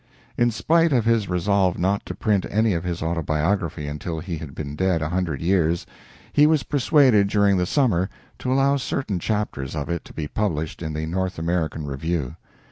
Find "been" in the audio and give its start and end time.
4.55-4.75